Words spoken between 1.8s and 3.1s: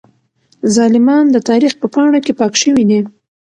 په پاڼو کې پاک شوي دي.